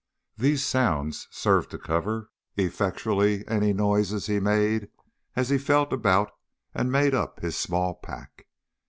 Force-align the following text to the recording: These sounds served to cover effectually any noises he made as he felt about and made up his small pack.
These 0.35 0.65
sounds 0.65 1.27
served 1.29 1.69
to 1.69 1.77
cover 1.77 2.31
effectually 2.57 3.47
any 3.47 3.71
noises 3.71 4.25
he 4.25 4.39
made 4.39 4.89
as 5.35 5.49
he 5.49 5.59
felt 5.59 5.93
about 5.93 6.31
and 6.73 6.91
made 6.91 7.13
up 7.13 7.39
his 7.41 7.55
small 7.55 7.93
pack. 7.93 8.47